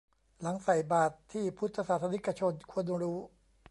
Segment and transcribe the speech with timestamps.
[0.41, 3.19] หลังใส่บาตร ที่พุทธศาสนิกชนควรรู้